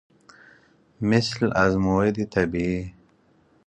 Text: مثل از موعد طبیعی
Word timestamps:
مثل 1.01 1.49
از 1.55 1.75
موعد 1.77 2.23
طبیعی 2.23 2.93